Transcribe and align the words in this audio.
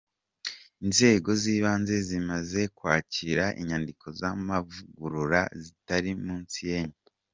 Inzego 0.83 1.29
z’ibanze 1.41 1.95
zimaze 2.07 2.61
kwakira 2.77 3.45
inyandiko 3.61 4.05
z’amavugurura 4.19 5.41
zitari 5.63 6.09
munsi 6.25 6.59
y’enye!. 6.69 6.95